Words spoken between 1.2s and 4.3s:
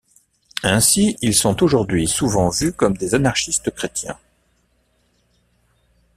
ils sont aujourd'hui souvent vus comme des anarchistes chrétiens.